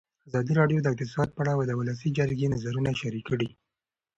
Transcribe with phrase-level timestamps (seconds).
[0.29, 3.49] ازادي راډیو د اقتصاد په اړه د ولسي جرګې نظرونه شریک کړي.